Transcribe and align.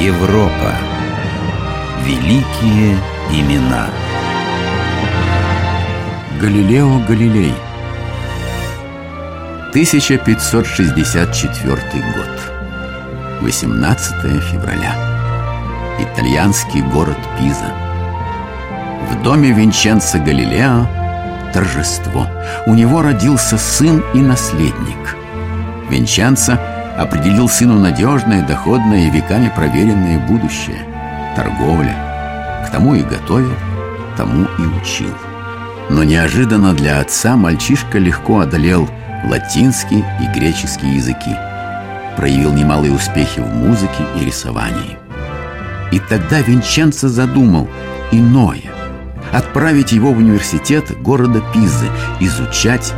Европа. 0.00 0.72
Великие 2.06 2.96
имена. 3.30 3.86
Галилео 6.40 7.00
Галилей. 7.06 7.54
1564 9.72 11.82
год. 12.16 12.32
18 13.42 14.40
февраля. 14.40 14.94
Итальянский 15.98 16.80
город 16.80 17.18
Пиза. 17.38 17.74
В 19.10 19.22
доме 19.22 19.52
Винченцо 19.52 20.18
Галилео 20.18 20.86
торжество. 21.52 22.26
У 22.64 22.72
него 22.72 23.02
родился 23.02 23.58
сын 23.58 24.02
и 24.14 24.22
наследник. 24.22 25.14
Винченцо 25.90 26.58
определил 27.00 27.48
сыну 27.48 27.78
надежное, 27.78 28.46
доходное 28.46 29.06
и 29.06 29.10
веками 29.10 29.50
проверенное 29.54 30.18
будущее– 30.18 30.84
торговля. 31.36 31.96
К 32.66 32.70
тому 32.70 32.94
и 32.94 33.02
готовил, 33.02 33.54
тому 34.18 34.46
и 34.58 34.62
учил. 34.62 35.14
Но 35.88 36.04
неожиданно 36.04 36.74
для 36.74 37.00
отца 37.00 37.36
мальчишка 37.36 37.98
легко 37.98 38.40
одолел 38.40 38.88
латинский 39.24 40.04
и 40.20 40.38
греческий 40.38 40.90
языки. 40.90 41.34
Проявил 42.16 42.52
немалые 42.52 42.92
успехи 42.92 43.40
в 43.40 43.48
музыке 43.48 44.04
и 44.20 44.24
рисовании. 44.24 44.98
И 45.92 45.98
тогда 46.00 46.40
Винченцо 46.40 47.08
задумал 47.08 47.66
иное– 48.12 48.70
отправить 49.32 49.92
его 49.92 50.12
в 50.12 50.18
университет 50.18 51.00
города 51.00 51.42
Пизы 51.54 51.86
изучать 52.20 52.92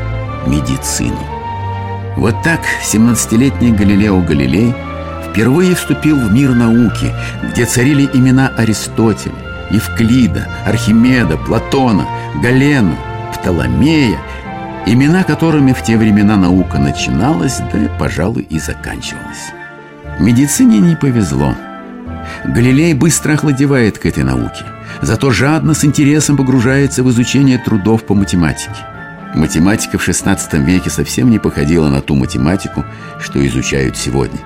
медицину. 0.47 1.32
Вот 2.17 2.43
так 2.43 2.61
17-летний 2.85 3.73
Галилео 3.73 4.21
Галилей 4.21 4.75
впервые 5.31 5.75
вступил 5.75 6.17
в 6.19 6.33
мир 6.33 6.55
науки, 6.55 7.13
где 7.51 7.65
царили 7.65 8.09
имена 8.13 8.53
Аристотеля, 8.57 9.35
Евклида, 9.71 10.47
Архимеда, 10.67 11.39
Платона, 11.39 12.07
Галена, 12.43 12.97
Птоломея, 13.35 14.19
имена 14.85 15.25
которыми 15.25 15.73
в 15.73 15.83
те 15.83 15.97
времена 15.97 16.37
наука 16.37 16.79
начиналась, 16.79 17.59
да, 17.59 17.89
пожалуй, 17.99 18.43
и 18.43 18.59
заканчивалась. 18.59 19.53
Медицине 20.21 20.81
не 20.81 20.97
повезло. 20.97 21.55
Галилей 22.45 22.93
быстро 22.93 23.33
охладевает 23.33 23.99
к 23.99 24.07
этой 24.07 24.25
науке, 24.25 24.65
зато 25.01 25.31
жадно 25.31 25.73
с 25.73 25.85
интересом 25.85 26.37
погружается 26.37 27.03
в 27.03 27.11
изучение 27.11 27.59
трудов 27.59 28.05
по 28.05 28.15
математике. 28.15 28.92
Математика 29.35 29.97
в 29.97 30.07
XVI 30.07 30.39
веке 30.63 30.91
совсем 30.91 31.31
не 31.31 31.39
походила 31.39 31.89
на 31.89 32.03
ту 32.03 32.15
математику, 32.15 32.85
что 33.19 33.45
изучают 33.47 33.97
сегодня. 33.97 34.39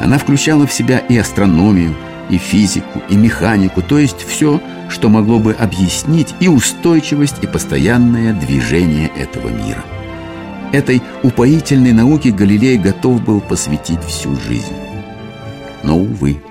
Она 0.00 0.18
включала 0.18 0.66
в 0.66 0.72
себя 0.72 0.98
и 0.98 1.16
астрономию, 1.16 1.94
и 2.28 2.38
физику, 2.38 3.00
и 3.08 3.16
механику, 3.16 3.82
то 3.82 3.98
есть 3.98 4.26
все, 4.26 4.60
что 4.88 5.08
могло 5.08 5.38
бы 5.38 5.52
объяснить 5.52 6.34
и 6.40 6.48
устойчивость, 6.48 7.36
и 7.42 7.46
постоянное 7.46 8.32
движение 8.32 9.10
этого 9.16 9.48
мира. 9.48 9.84
Этой 10.72 11.00
упоительной 11.22 11.92
науке 11.92 12.32
Галилей 12.32 12.78
готов 12.78 13.22
был 13.22 13.40
посвятить 13.40 14.02
всю 14.02 14.34
жизнь. 14.40 14.74
Но, 15.84 15.96
увы, 15.96 16.42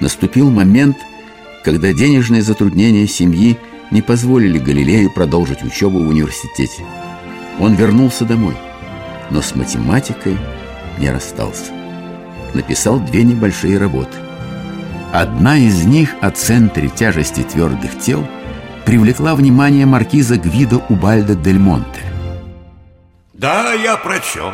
наступил 0.00 0.50
момент, 0.50 0.96
когда 1.64 1.92
денежные 1.92 2.42
затруднения 2.42 3.06
семьи– 3.06 3.56
не 3.90 4.02
позволили 4.02 4.58
Галилею 4.58 5.10
продолжить 5.10 5.62
учебу 5.62 5.98
в 5.98 6.08
университете. 6.08 6.84
Он 7.58 7.74
вернулся 7.74 8.24
домой, 8.24 8.56
но 9.30 9.42
с 9.42 9.54
математикой 9.54 10.38
не 10.98 11.10
расстался. 11.10 11.72
Написал 12.54 13.00
две 13.00 13.24
небольшие 13.24 13.78
работы. 13.78 14.16
Одна 15.12 15.56
из 15.56 15.84
них 15.84 16.14
о 16.20 16.30
центре 16.30 16.88
тяжести 16.88 17.42
твердых 17.42 17.98
тел 17.98 18.26
привлекла 18.84 19.34
внимание 19.34 19.86
маркиза 19.86 20.36
Гвидо 20.36 20.82
Убальдо 20.88 21.34
Дель 21.34 21.58
Монте. 21.58 22.02
Да, 23.32 23.72
я 23.72 23.96
прочел. 23.96 24.52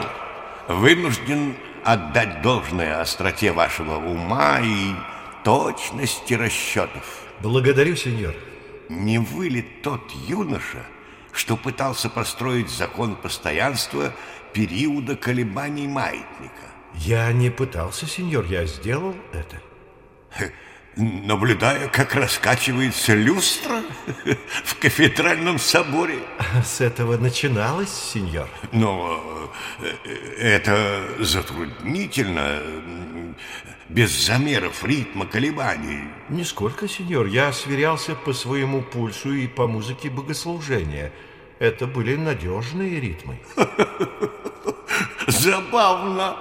Вынужден 0.68 1.54
отдать 1.84 2.42
должное 2.42 3.00
остроте 3.00 3.52
вашего 3.52 3.96
ума 3.96 4.60
и 4.60 4.94
точности 5.44 6.34
расчетов. 6.34 7.04
Благодарю, 7.40 7.96
сеньор. 7.96 8.34
Не 8.88 9.18
вы 9.18 9.48
ли 9.48 9.62
тот 9.62 10.10
юноша, 10.28 10.84
что 11.32 11.56
пытался 11.56 12.08
построить 12.08 12.68
закон 12.68 13.16
постоянства 13.16 14.12
периода 14.52 15.16
колебаний 15.16 15.88
маятника? 15.88 16.70
Я 16.94 17.32
не 17.32 17.50
пытался, 17.50 18.06
сеньор, 18.06 18.44
я 18.46 18.66
сделал 18.66 19.14
это. 19.32 19.60
Наблюдая, 20.96 21.88
как 21.88 22.14
раскачивается 22.14 23.14
люстра 23.14 23.82
в 24.64 24.78
кафедральном 24.78 25.58
соборе. 25.58 26.18
С 26.64 26.80
этого 26.80 27.16
начиналось, 27.16 27.92
сеньор. 27.92 28.48
Но 28.70 29.50
э, 29.80 30.36
это 30.38 31.02
затруднительно 31.18 32.62
без 33.88 34.10
замеров 34.12 34.84
ритма 34.84 35.26
колебаний. 35.26 36.04
Нисколько, 36.28 36.88
сеньор. 36.88 37.26
Я 37.26 37.52
сверялся 37.52 38.14
по 38.14 38.32
своему 38.32 38.82
пульсу 38.82 39.32
и 39.32 39.48
по 39.48 39.66
музыке 39.66 40.10
богослужения. 40.10 41.12
Это 41.58 41.86
были 41.86 42.14
надежные 42.14 43.00
ритмы. 43.00 43.38
Забавно. 45.26 46.36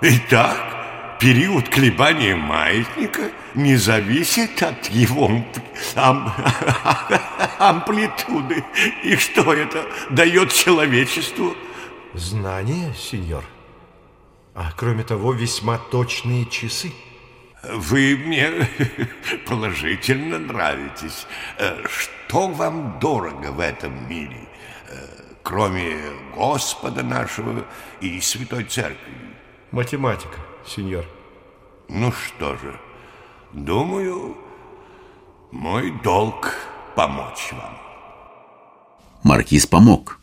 Итак, 0.00 0.83
период 1.24 1.70
колебания 1.70 2.36
маятника 2.36 3.30
не 3.54 3.76
зависит 3.76 4.62
от 4.62 4.90
его 4.90 5.42
ам 5.96 6.30
амплитуды. 7.58 8.62
И 9.02 9.16
что 9.16 9.54
это 9.54 9.86
дает 10.10 10.52
человечеству? 10.52 11.56
Знание, 12.12 12.92
сеньор. 12.94 13.42
А 14.54 14.72
кроме 14.76 15.02
того, 15.02 15.32
весьма 15.32 15.78
точные 15.78 16.44
часы. 16.44 16.92
Вы 17.62 18.18
мне 18.18 18.68
положительно 19.46 20.38
нравитесь. 20.38 21.26
Э, 21.56 21.86
что 21.88 22.48
вам 22.48 22.98
дорого 23.00 23.50
в 23.50 23.60
этом 23.60 24.06
мире, 24.10 24.46
э, 24.90 25.06
кроме 25.42 25.96
Господа 26.36 27.02
нашего 27.02 27.64
и 28.02 28.20
Святой 28.20 28.64
Церкви? 28.64 29.14
Математика, 29.70 30.38
сеньор. 30.66 31.13
Ну 31.88 32.12
что 32.12 32.56
же, 32.56 32.78
думаю, 33.52 34.36
мой 35.52 35.92
долг 36.02 36.54
помочь 36.96 37.52
вам. 37.52 37.78
Маркиз 39.22 39.66
помог. 39.66 40.20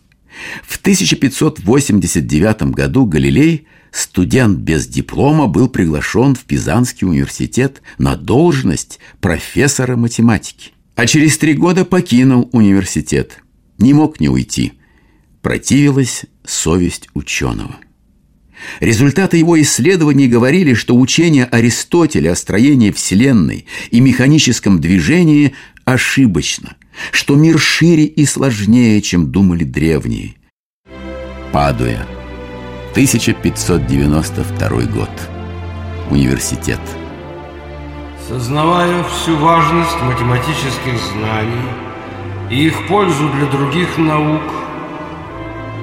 В 0.63 0.77
1589 0.77 2.63
году 2.73 3.05
Галилей– 3.05 3.67
студент 3.91 4.59
без 4.59 4.87
диплома 4.87 5.47
был 5.47 5.67
приглашен 5.67 6.35
в 6.35 6.45
Пизанский 6.45 7.07
университет 7.07 7.81
на 7.97 8.15
должность 8.15 8.99
профессора 9.19 9.95
математики. 9.95 10.71
А 10.95 11.05
через 11.05 11.37
три 11.37 11.53
года 11.53 11.85
покинул 11.85 12.49
университет. 12.51 13.43
Не 13.77 13.93
мог 13.93 14.19
не 14.19 14.29
уйти. 14.29 14.73
Противилась 15.41 16.25
совесть 16.45 17.09
ученого. 17.13 17.75
Результаты 18.79 19.37
его 19.37 19.59
исследований 19.61 20.27
говорили, 20.27 20.73
что 20.73 20.95
учение 20.95 21.45
Аристотеля 21.45 22.31
о 22.31 22.35
строении 22.35 22.91
Вселенной 22.91 23.65
и 23.89 23.99
механическом 23.99 24.79
движении 24.79 25.53
ошибочно, 25.85 26.75
что 27.11 27.35
мир 27.35 27.59
шире 27.59 28.05
и 28.05 28.25
сложнее, 28.25 29.01
чем 29.01 29.31
думали 29.31 29.63
древние. 29.63 30.35
Падуя– 31.51 32.07
1592 32.91 34.69
год. 34.93 35.09
Университет. 36.09 36.79
Сознавая 38.27 39.05
всю 39.05 39.37
важность 39.37 40.01
математических 40.01 40.99
знаний 41.13 41.69
и 42.49 42.67
их 42.67 42.87
пользу 42.89 43.29
для 43.29 43.45
других 43.45 43.97
наук, 43.97 44.41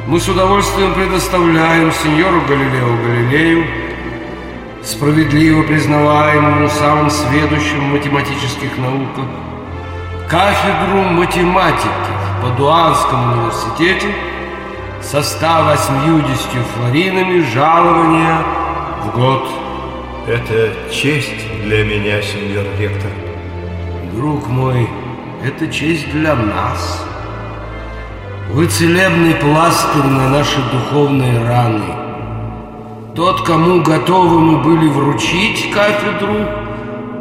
мы 0.08 0.18
с 0.18 0.28
удовольствием 0.28 0.92
предоставляем 0.94 1.92
сеньору 1.92 2.40
Галилео 2.48 2.96
Галилею, 3.04 3.64
справедливо 4.82 5.62
признаваемому 5.62 6.68
самым 6.68 7.10
сведущим 7.10 7.90
в 7.90 7.92
математических 7.92 8.76
науках, 8.78 9.26
кафедру 10.28 11.02
математики 11.12 11.88
в 12.38 12.42
Падуанском 12.42 13.32
университете– 13.32 14.12
со 15.02 15.22
180 15.22 16.38
флоринами 16.74 17.40
жалования 17.54 18.42
в 19.04 19.16
год. 19.16 19.48
Это 20.26 20.74
честь 20.92 21.46
для 21.64 21.84
меня, 21.84 22.20
сеньор 22.20 22.66
ректор. 22.78 23.10
Друг 24.12 24.46
мой, 24.48 24.88
это 25.44 25.68
честь 25.68 26.10
для 26.10 26.34
нас. 26.34 27.06
Вы 28.50 28.66
целебный 28.66 29.34
пластырь 29.34 30.04
на 30.04 30.30
наши 30.30 30.58
духовные 30.72 31.46
раны. 31.46 31.94
Тот, 33.14 33.42
кому 33.42 33.82
готовы 33.82 34.40
мы 34.40 34.62
были 34.62 34.88
вручить 34.88 35.70
кафедру, 35.70 36.46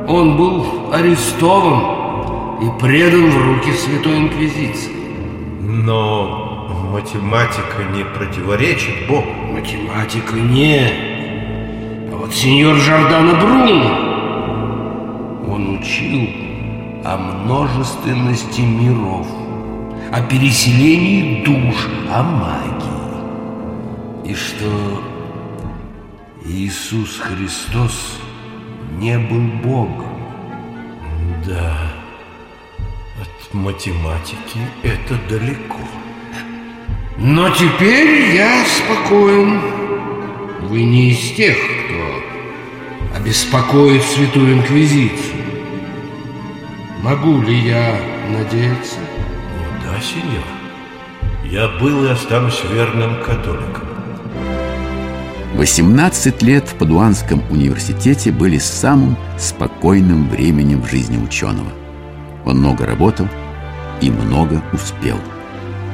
Он 0.08 0.38
был 0.38 0.66
арестован 0.94 2.62
и 2.62 2.70
предан 2.80 3.30
в 3.30 3.46
руки 3.46 3.72
Святой 3.74 4.20
Инквизиции. 4.20 4.94
Но 5.60 6.90
математика 6.94 7.84
не 7.94 8.06
противоречит 8.06 9.08
Богу. 9.10 9.28
Математика 9.52 10.36
не. 10.36 10.80
А 12.10 12.16
вот 12.16 12.34
сеньор 12.34 12.76
Жордано 12.78 13.34
Бруно, 13.36 13.84
он 15.54 15.78
учил 15.78 16.30
о 17.04 17.18
множественности 17.18 18.62
миров, 18.62 19.28
о 20.12 20.22
переселении 20.22 21.44
душ, 21.44 21.88
о 22.10 22.24
магии. 22.24 24.32
И 24.32 24.34
что 24.34 25.04
Иисус 26.46 27.20
Христос 27.20 28.20
не 29.00 29.18
был 29.18 29.42
Богом. 29.62 30.06
Да, 31.46 31.78
от 33.22 33.54
математики 33.54 34.60
это 34.84 35.18
далеко. 35.30 35.80
Но 37.18 37.50
теперь 37.50 38.36
я 38.36 38.64
спокоен. 38.66 39.60
Вы 40.62 40.84
не 40.84 41.12
из 41.12 41.36
тех, 41.36 41.58
кто 41.58 43.18
обеспокоит 43.18 44.04
Святую 44.04 44.56
Инквизицию. 44.56 45.44
Могу 47.02 47.42
ли 47.42 47.60
я 47.60 48.00
надеяться? 48.30 49.00
Да, 49.98 50.04
сеньор. 50.04 50.44
Я 51.44 51.68
был 51.80 52.06
и 52.06 52.10
останусь 52.10 52.62
верным 52.72 53.16
католиком. 53.24 53.84
18 55.56 56.44
лет 56.44 56.68
в 56.68 56.76
Падуанском 56.76 57.42
университете 57.50 58.32
были 58.32 58.60
самым 58.60 59.18
спокойным 59.40 60.30
временем 60.30 60.84
в 60.84 60.90
жизни 60.90 61.18
ученого. 61.18 61.72
Он 62.46 62.60
много 62.60 62.86
работал 62.86 63.28
и 64.00 64.12
много 64.12 64.62
успел. 64.72 65.18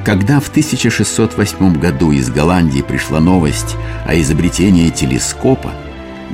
Когда 0.03 0.41
в 0.41 0.49
1608 0.49 1.79
году 1.79 2.11
из 2.11 2.29
Голландии 2.29 2.81
пришла 2.81 3.21
новость 3.21 3.77
о 4.05 4.19
изобретении 4.19 4.89
телескопа, 4.89 5.71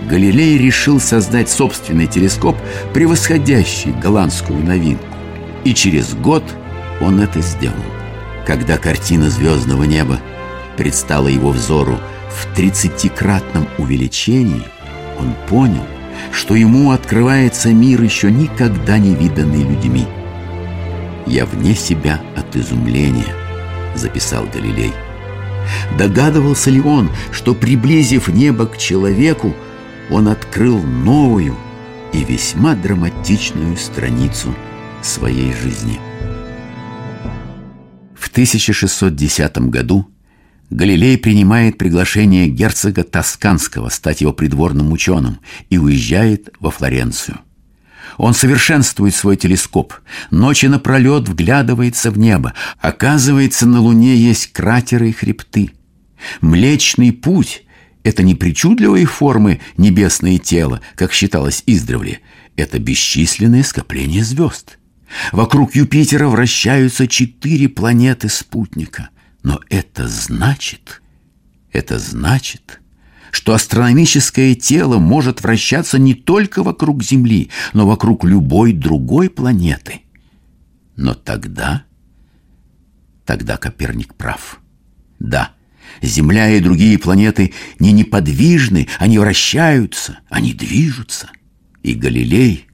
Галилей 0.10 0.58
решил 0.58 1.00
создать 1.00 1.50
собственный 1.50 2.08
телескоп, 2.08 2.58
превосходящий 2.94 3.92
голландскую 3.92 4.64
новинку. 4.64 5.06
И 5.66 5.76
через 5.76 6.16
год 6.16 6.44
он 7.02 7.20
это 7.20 7.42
сделал. 7.42 7.76
Когда 8.46 8.78
картина 8.78 9.30
звездного 9.30 9.84
неба 9.84 10.20
предстала 10.78 11.28
его 11.28 11.52
взору 11.52 12.00
в 12.32 12.56
тридцатикратном 12.56 13.68
увеличении, 13.78 14.64
он 15.20 15.36
понял, 15.48 15.86
что 16.32 16.56
ему 16.56 16.92
открывается 16.92 17.70
мир 17.70 18.02
еще 18.02 18.32
никогда 18.32 18.98
не 18.98 19.14
виданный 19.14 19.64
людьми. 19.64 20.08
«Я 21.26 21.46
вне 21.46 21.76
себя 21.76 22.22
от 22.36 22.56
изумления»,— 22.56 23.36
записал 23.96 24.46
Галилей. 24.54 24.94
Догадывался 25.98 26.70
ли 26.70 26.82
он, 26.82 27.10
что, 27.32 27.54
приблизив 27.54 28.28
небо 28.30 28.66
к 28.66 28.78
человеку, 28.78 29.54
он 30.10 30.28
открыл 30.28 30.80
новую 30.82 31.56
и 32.14 32.24
весьма 32.24 32.74
драматичную 32.74 33.78
страницу 33.78 34.54
своей 35.02 35.54
жизни. 35.54 36.00
В 38.30 38.32
1610 38.32 39.58
году 39.70 40.08
Галилей 40.70 41.18
принимает 41.18 41.80
приглашение 41.80 42.48
герцога 42.48 43.04
Тосканского 43.04 43.90
стать 43.90 44.22
его 44.22 44.34
придворным 44.34 44.92
ученым 44.92 45.40
и 45.72 45.80
уезжает 45.80 46.50
во 46.60 46.70
Флоренцию. 46.70 47.40
Он 48.18 48.36
совершенствует 48.36 49.16
свой 49.16 49.36
телескоп, 49.36 49.96
ночи 50.30 50.68
напролет 50.68 51.28
вглядывается 51.28 52.12
в 52.12 52.20
небо. 52.20 52.54
Оказывается, 52.78 53.66
на 53.66 53.82
Луне 53.82 54.16
есть 54.16 54.52
кратеры 54.54 55.10
и 55.10 55.14
хребты. 55.14 55.72
Млечный 56.40 57.12
путь— 57.12 57.64
это 58.04 58.22
не 58.22 58.36
причудливые 58.36 59.08
формы 59.08 59.60
небесное 59.76 60.38
тело, 60.38 60.82
как 60.96 61.14
считалось 61.14 61.64
издревле. 61.66 62.20
Это 62.58 62.78
бесчисленное 62.78 63.64
скопление 63.64 64.24
звезд. 64.24 64.79
Вокруг 65.32 65.76
Юпитера 65.76 66.28
вращаются 66.28 67.08
четыре 67.08 67.70
планеты 67.70 68.30
спутника— 68.30 69.10
но 69.44 69.62
это 69.70 70.08
значит, 70.08 71.02
это 71.72 71.98
значит, 71.98 72.82
что 73.32 73.54
астрономическое 73.54 74.56
тело 74.56 74.98
может 74.98 75.42
вращаться 75.42 75.98
не 75.98 76.14
только 76.14 76.64
вокруг 76.64 77.04
Земли, 77.04 77.50
но 77.74 77.88
вокруг 77.88 78.26
любой 78.26 78.74
другой 78.74 79.30
планеты. 79.30 80.02
Но 80.96 81.14
тогда, 81.14 81.84
тогда 83.26 83.58
Коперник 83.58 84.16
прав. 84.16 84.60
Да, 85.20 85.54
Земля 86.02 86.50
и 86.50 86.60
другие 86.60 86.98
планеты 86.98 87.54
не 87.80 87.92
неподвижны, 87.92 88.88
они 88.98 89.20
вращаются, 89.20 90.20
они 90.30 90.54
движутся. 90.54 91.30
И 91.82 91.94
Галилей, 91.94 92.68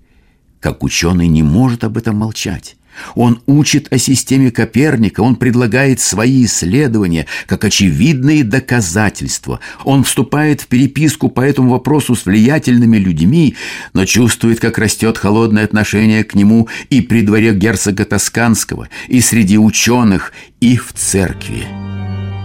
как 0.66 0.84
ученый, 0.84 1.28
не 1.28 1.44
может 1.44 1.84
об 1.84 1.96
этом 1.96 2.16
молчать. 2.16 2.76
Он 3.14 3.40
учит 3.46 3.94
о 3.94 4.00
системе 4.00 4.50
Коперника, 4.50 5.22
он 5.22 5.36
предлагает 5.36 6.00
свои 6.00 6.46
исследования 6.46 7.28
как 7.46 7.66
очевидные 7.66 8.44
доказательства. 8.44 9.60
Он 9.84 10.04
вступает 10.04 10.62
в 10.62 10.68
переписку 10.68 11.30
по 11.30 11.42
этому 11.42 11.70
вопросу 11.70 12.16
с 12.16 12.26
влиятельными 12.26 12.98
людьми, 12.98 13.56
но 13.94 14.06
чувствует, 14.06 14.60
как 14.60 14.80
растет 14.80 15.20
холодное 15.20 15.66
отношение 15.66 16.24
к 16.24 16.34
нему 16.34 16.68
и 16.90 17.02
при 17.02 17.22
дворе 17.22 17.54
герцога 17.54 18.04
Тосканского, 18.04 18.90
и 19.08 19.22
среди 19.22 19.60
ученых, 19.60 20.34
и 20.62 20.78
в 20.78 20.94
церкви. 20.94 21.68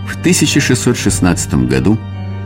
В 0.06 0.20
1616 0.20 1.54
году 1.66 1.98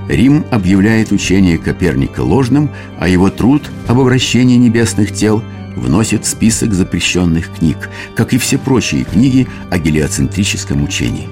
Рим 0.09 0.45
объявляет 0.53 1.11
учение 1.11 1.59
Коперника 1.59 2.21
ложным, 2.21 2.71
а 3.01 3.09
его 3.09 3.29
труд 3.29 3.69
об 3.89 3.99
обращении 3.99 4.57
небесных 4.57 5.13
тел– 5.13 5.43
вносит 5.77 6.25
в 6.25 6.29
список 6.29 6.73
запрещенных 6.73 7.53
книг, 7.59 7.91
как 8.15 8.33
и 8.33 8.39
все 8.39 8.59
прочие 8.59 9.05
книги 9.05 9.49
о 9.71 9.79
гелиоцентрическом 9.79 10.83
учении. 10.83 11.29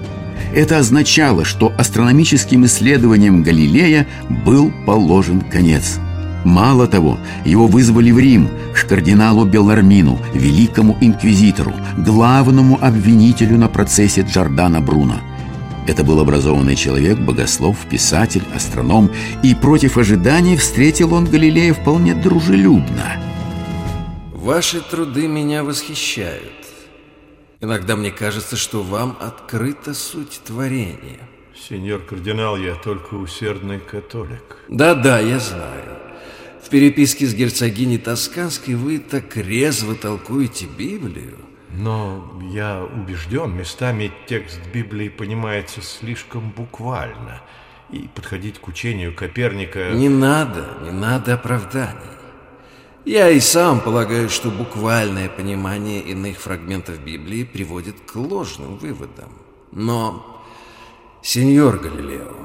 Это 0.55 0.79
означало, 0.79 1.45
что 1.45 1.73
астрономическим 1.79 2.67
исследованиям 2.67 3.43
Галилея 3.43 4.07
был 4.45 4.73
положен 4.87 5.41
конец. 5.41 5.99
Мало 6.45 6.87
того, 6.87 7.19
его 7.45 7.67
вызвали 7.67 8.11
в 8.11 8.19
Рим 8.19 8.51
к 8.75 8.87
кардиналу 8.87 9.45
Беллармину, 9.45 10.19
великому 10.35 10.99
инквизитору, 11.01 11.73
главному 11.97 12.79
обвинителю 12.83 13.57
на 13.57 13.69
процессе 13.69 14.23
Джордана 14.23 14.81
Бруно. 14.81 15.21
Это 15.87 16.05
был 16.05 16.21
образованный 16.21 16.77
человек, 16.77 17.19
богослов, 17.19 17.77
писатель, 17.89 18.43
астроном, 18.55 19.11
и 19.43 19.55
против 19.55 19.97
ожиданий 19.97 20.57
встретил 20.57 21.15
он 21.15 21.25
Галилея 21.25 21.75
вполне 21.75 22.15
дружелюбно– 22.15 23.17
Ваши 24.43 24.81
труды 24.81 25.29
меня 25.29 25.63
восхищают. 25.63 26.67
Иногда 27.61 27.95
мне 27.95 28.11
кажется, 28.11 28.57
что 28.57 28.83
вам 28.83 29.17
открыта 29.21 29.95
суть 29.95 30.41
творения. 30.45 31.21
Сеньор 31.55 32.01
кардинал, 32.01 32.57
я 32.57 32.75
только 32.75 33.15
усердный 33.15 33.79
католик. 33.79 34.57
Да-да, 34.69 35.21
я 35.21 35.39
знаю. 35.39 35.97
В 36.61 36.71
переписке 36.71 37.27
с 37.27 37.35
герцогиней 37.35 37.99
Тосканской 37.99 38.75
вы 38.75 38.99
так 38.99 39.37
резво 39.37 39.95
толкуете 39.95 40.67
Библию. 40.67 41.39
Но 41.71 42.43
я 42.53 42.83
убежден, 42.83 43.53
местами 43.53 44.11
текст 44.27 44.59
Библии 44.75 45.09
понимается 45.09 45.83
слишком 45.83 46.51
буквально. 46.51 47.41
И 47.93 48.09
подходить 48.13 48.59
к 48.59 48.67
учению 48.67 49.15
Коперника... 49.15 49.91
Не 49.91 50.09
надо, 50.09 50.79
не 50.83 50.91
надо 50.91 51.35
оправданий. 51.35 52.22
Я 53.05 53.31
и 53.31 53.41
сам 53.41 53.81
полагаю, 53.81 54.31
что 54.31 54.51
буквальное 54.51 55.29
понимание 55.29 56.01
иных 56.01 56.39
фрагментов 56.39 57.01
Библии 57.01 57.43
приводит 57.43 57.97
к 58.07 58.15
ложным 58.15 58.77
выводам. 58.77 59.33
Но, 59.73 60.41
сеньор 61.21 61.79
Галилео, 61.79 62.37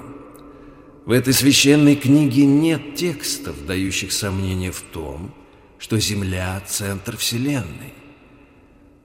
в 1.05 1.11
этой 1.11 1.33
священной 1.33 1.95
книге 1.95 2.45
нет 2.45 2.95
текстов, 2.95 3.67
дающих 3.67 4.11
сомнения 4.11 4.71
в 4.71 4.81
том, 4.81 5.31
что 5.77 5.99
Земля— 5.99 6.59
центр 6.67 7.17
Вселенной. 7.17 7.93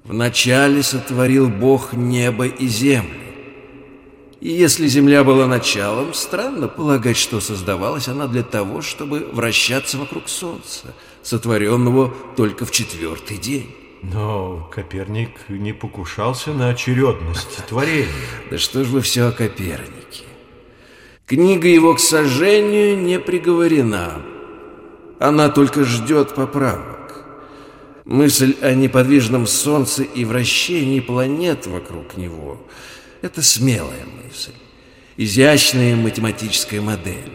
Вначале 0.05 0.83
сотворил 0.83 1.51
Бог 1.51 1.93
небо 1.93 2.47
и 2.47 2.67
землю. 2.67 3.21
И 4.41 4.49
если 4.49 4.89
Земля 4.89 5.23
была 5.23 5.47
началом, 5.47 6.15
странно 6.15 6.67
полагать, 6.67 7.17
что 7.19 7.41
создавалась 7.41 8.09
она 8.09 8.27
для 8.27 8.43
того, 8.43 8.81
чтобы 8.81 9.29
вращаться 9.33 9.99
вокруг 9.99 10.29
Солнца— 10.31 10.95
сотворенного 11.23 12.15
только 12.37 12.65
в 12.65 12.71
четвертый 12.71 13.39
день. 13.39 13.75
Но 14.03 14.69
Коперник 14.73 15.49
не 15.49 15.73
покушался 15.73 16.53
на 16.53 16.71
очередность 16.71 17.65
творения. 17.69 18.09
Да 18.51 18.59
что 18.59 18.85
ж 18.85 18.89
вы 18.89 19.01
все 19.01 19.29
о 19.29 19.33
Копернике? 19.33 20.25
Книга 21.27 21.69
его 21.69 21.95
к 21.95 22.01
сожжению 22.01 22.99
не 22.99 23.19
приговорена. 23.19 24.23
Она 25.21 25.49
только 25.49 25.85
ждет 25.85 26.35
поправок. 26.35 27.25
Мысль 28.05 28.57
о 28.61 28.75
неподвижном 28.75 29.47
Солнце 29.47 30.03
и 30.03 30.25
вращении 30.25 31.01
планет 31.01 31.67
вокруг 31.67 32.17
него– 32.17 32.61
это 33.23 33.41
смелая 33.41 34.05
мысль, 34.05 34.53
изящная 35.17 35.95
математическая 35.95 36.81
модель. 36.81 37.33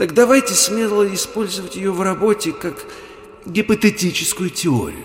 Так 0.00 0.14
давайте 0.14 0.54
смело 0.54 1.06
использовать 1.12 1.76
ее 1.76 1.92
в 1.92 2.00
работе 2.00 2.52
как 2.52 2.86
гипотетическую 3.44 4.48
теорию. 4.48 5.04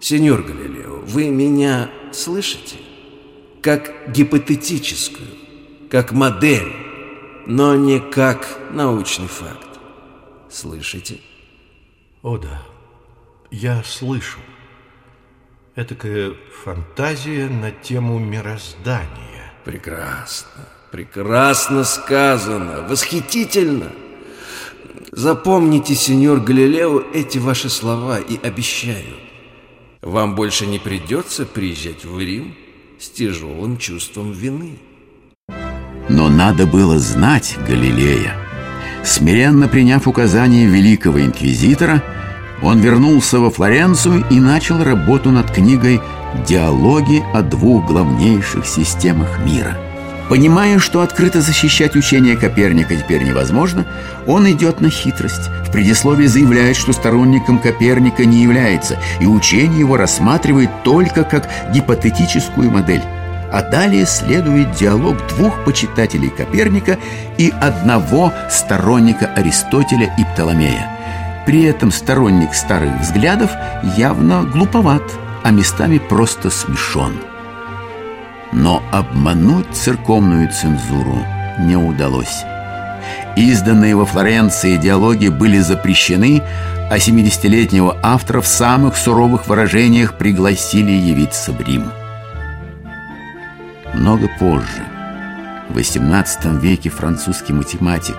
Сеньор 0.00 0.42
Галилео, 0.42 0.96
вы 1.06 1.28
меня 1.28 1.92
слышите? 2.12 2.78
Как 3.62 4.10
гипотетическую, 4.10 5.28
как 5.92 6.10
модель, 6.10 6.72
но 7.46 7.76
не 7.76 8.00
как 8.00 8.58
научный 8.72 9.28
факт. 9.28 9.78
Слышите? 10.50 11.20
О 12.22 12.36
да, 12.36 12.64
я 13.52 13.84
слышу. 13.84 14.40
Этакая 15.76 16.32
фантазия 16.64 17.46
на 17.46 17.70
тему 17.70 18.18
мироздания. 18.18 19.52
Прекрасно, 19.64 20.68
прекрасно 20.94 21.82
сказано, 21.82 22.86
восхитительно. 22.88 23.90
Запомните, 25.10 25.96
сеньор 25.96 26.38
Галилео, 26.38 27.02
эти 27.12 27.38
ваши 27.38 27.68
слова 27.68 28.20
и 28.20 28.38
обещаю, 28.40 29.16
вам 30.02 30.36
больше 30.36 30.66
не 30.66 30.78
придется 30.78 31.46
приезжать 31.46 32.04
в 32.04 32.20
Рим 32.20 32.54
с 33.00 33.08
тяжелым 33.08 33.76
чувством 33.76 34.30
вины. 34.30 34.78
Но 36.08 36.28
надо 36.28 36.64
было 36.64 37.00
знать 37.00 37.56
Галилея. 37.66 38.36
Смиренно 39.02 39.66
приняв 39.66 40.06
указания 40.06 40.66
великого 40.66 41.20
инквизитора, 41.20 42.04
он 42.62 42.78
вернулся 42.78 43.40
во 43.40 43.50
Флоренцию 43.50 44.24
и 44.30 44.38
начал 44.38 44.84
работу 44.84 45.32
над 45.32 45.50
книгой 45.50 46.00
«Диалоги 46.46 47.20
о 47.34 47.42
двух 47.42 47.84
главнейших 47.84 48.64
системах 48.64 49.44
мира». 49.44 49.83
Понимая, 50.28 50.78
что 50.78 51.02
открыто 51.02 51.42
защищать 51.42 51.96
учение 51.96 52.36
Коперника 52.36 52.96
теперь 52.96 53.22
невозможно, 53.22 53.84
он 54.26 54.50
идет 54.50 54.80
на 54.80 54.88
хитрость. 54.88 55.50
В 55.66 55.70
предисловии 55.70 56.26
заявляет, 56.26 56.76
что 56.76 56.92
сторонником 56.92 57.58
Коперника 57.58 58.24
не 58.24 58.42
является, 58.42 58.98
и 59.20 59.26
учение 59.26 59.80
его 59.80 59.96
рассматривает 59.96 60.70
только 60.82 61.24
как 61.24 61.48
гипотетическую 61.72 62.70
модель. 62.70 63.02
А 63.52 63.62
далее 63.62 64.06
следует 64.06 64.72
диалог 64.72 65.16
двух 65.36 65.62
почитателей 65.64 66.30
Коперника 66.30 66.98
и 67.36 67.52
одного 67.60 68.32
сторонника 68.50 69.26
Аристотеля 69.26 70.12
и 70.18 70.24
Птоломея. 70.24 70.90
При 71.46 71.64
этом 71.64 71.92
сторонник 71.92 72.54
старых 72.54 72.98
взглядов 73.00 73.50
явно 73.96 74.42
глуповат, 74.42 75.02
а 75.42 75.50
местами 75.50 75.98
просто 75.98 76.48
смешон. 76.48 77.12
Но 78.54 78.82
обмануть 78.92 79.66
церковную 79.72 80.50
цензуру 80.50 81.18
не 81.60 81.76
удалось. 81.76 82.44
Изданные 83.36 83.96
во 83.96 84.06
Флоренции 84.06 84.76
диалоги 84.76 85.28
были 85.28 85.58
запрещены, 85.58 86.42
а 86.90 86.96
70-летнего 86.96 87.98
автора 88.02 88.40
в 88.40 88.46
самых 88.46 88.96
суровых 88.96 89.48
выражениях 89.48 90.16
пригласили 90.16 90.92
явиться 90.92 91.52
в 91.52 91.60
Рим. 91.60 91.90
Много 93.92 94.28
позже, 94.38 94.84
в 95.68 95.76
XVIII 95.76 96.60
веке 96.60 96.90
французский 96.90 97.52
математик 97.52 98.16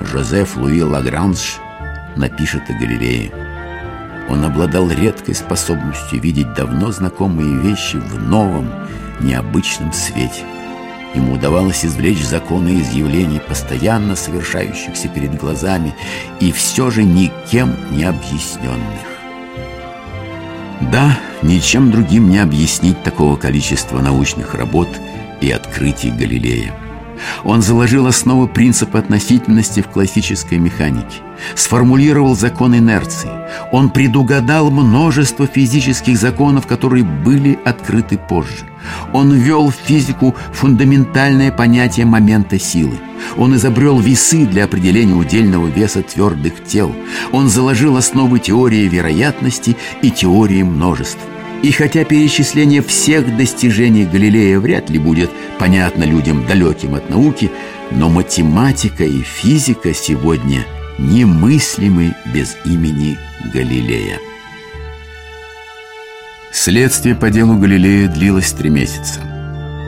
Жозеф 0.00 0.56
Луи 0.56 0.82
Лагранж 0.82 1.58
напишет 2.16 2.62
о 2.68 2.72
Галилее. 2.72 3.32
Он 4.28 4.44
обладал 4.44 4.90
редкой 4.90 5.34
способностью 5.34 6.20
видеть 6.20 6.52
давно 6.54 6.90
знакомые 6.92 7.56
вещи 7.56 7.96
в 7.96 8.20
новом, 8.20 8.70
необычном 9.20 9.92
свете. 9.92 10.44
Ему 11.14 11.34
удавалось 11.34 11.84
извлечь 11.84 12.24
законы 12.24 12.80
из 12.80 12.90
явлений, 12.92 13.40
постоянно 13.40 14.14
совершающихся 14.14 15.08
перед 15.08 15.34
глазами, 15.36 15.94
и 16.40 16.52
все 16.52 16.90
же 16.90 17.02
никем 17.02 17.76
не 17.90 18.04
объясненных. 18.04 19.06
Да, 20.92 21.18
ничем 21.42 21.90
другим 21.90 22.30
не 22.30 22.38
объяснить 22.38 23.02
такого 23.02 23.36
количества 23.36 24.00
научных 24.00 24.54
работ 24.54 24.88
и 25.40 25.50
открытий 25.50 26.10
Галилея. 26.10 26.87
Он 27.44 27.62
заложил 27.62 28.06
основы 28.06 28.48
принципа 28.48 28.98
относительности 28.98 29.80
в 29.80 29.88
классической 29.88 30.58
механике, 30.58 31.22
сформулировал 31.54 32.36
закон 32.36 32.76
инерции. 32.76 33.30
Он 33.72 33.90
предугадал 33.90 34.70
множество 34.70 35.46
физических 35.46 36.18
законов, 36.18 36.66
которые 36.66 37.04
были 37.04 37.58
открыты 37.64 38.18
позже. 38.18 38.66
Он 39.12 39.32
ввел 39.32 39.70
в 39.70 39.74
физику 39.74 40.34
фундаментальное 40.52 41.52
понятие 41.52 42.06
момента 42.06 42.58
силы. 42.58 42.98
Он 43.36 43.54
изобрел 43.56 43.98
весы 43.98 44.46
для 44.46 44.64
определения 44.64 45.14
удельного 45.14 45.66
веса 45.66 46.02
твердых 46.02 46.64
тел. 46.64 46.94
Он 47.32 47.48
заложил 47.48 47.96
основы 47.96 48.38
теории 48.38 48.88
вероятности 48.88 49.76
и 50.02 50.10
теории 50.10 50.62
множеств. 50.62 51.18
И 51.62 51.72
хотя 51.72 52.04
перечисление 52.04 52.82
всех 52.82 53.36
достижений 53.36 54.04
Галилея 54.04 54.60
вряд 54.60 54.90
ли 54.90 54.98
будет 54.98 55.30
понятно 55.58 56.04
людям 56.04 56.46
далеким 56.46 56.94
от 56.94 57.10
науки, 57.10 57.50
но 57.90 58.08
математика 58.08 59.04
и 59.04 59.22
физика 59.22 59.92
сегодня 59.92 60.64
немыслимы 60.98 62.14
без 62.32 62.56
имени 62.64 63.18
Галилея. 63.52 64.18
Следствие 66.52 67.14
по 67.14 67.30
делу 67.30 67.56
Галилея 67.56 68.08
длилось 68.08 68.52
три 68.52 68.70
месяца. 68.70 69.20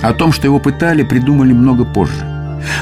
О 0.03 0.13
том, 0.13 0.33
что 0.33 0.47
его 0.47 0.59
пытали, 0.59 1.03
придумали 1.03 1.53
много 1.53 1.85
позже. 1.85 2.27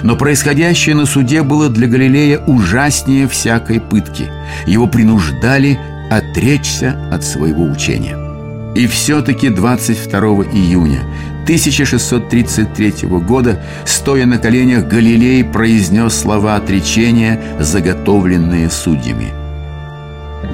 Но 0.03 0.17
происходящее 0.17 0.95
на 0.95 1.07
суде 1.07 1.43
было 1.43 1.69
для 1.69 1.89
Галилея 1.89 2.39
ужаснее 2.47 3.29
всякой 3.29 3.81
пытки. 3.81 4.31
Его 4.67 4.87
принуждали 4.87 5.79
отречься 6.11 6.99
от 7.13 7.25
своего 7.25 7.65
учения. 7.65 8.28
И 8.79 8.87
все-таки 8.87 9.49
22 9.49 10.21
июня 10.53 11.01
1633 11.43 13.09
года, 13.09 13.61
стоя 13.85 14.25
на 14.25 14.39
коленях, 14.39 14.87
Галилей 14.87 15.43
произнес 15.43 16.15
слова 16.15 16.55
отречения, 16.55 17.41
заготовленные 17.59 18.71
судьями. 18.71 19.33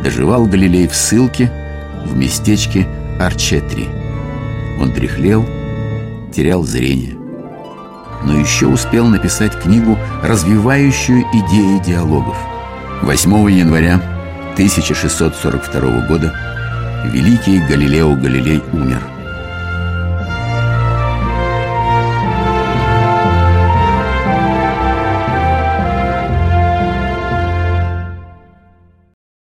Доживал 0.02 0.46
Галилей 0.46 0.88
в 0.88 0.94
ссылке 0.94 1.52
в 2.06 2.16
местечке 2.16 2.88
Арчетри. 3.20 3.88
Он 4.80 4.90
дряхлел, 4.94 5.46
терял 6.34 6.64
зрение. 6.64 7.18
Но 8.24 8.38
еще 8.38 8.68
успел 8.68 9.06
написать 9.06 9.52
книгу, 9.60 9.98
развивающую 10.22 11.24
идеи 11.30 11.78
диалогов. 11.84 12.38
8 13.02 13.50
января 13.50 14.00
1642 14.54 16.06
года 16.08 16.43
великий 17.12 17.58
Галилео 17.58 18.14
Галилей 18.14 18.62
умер– 18.72 19.00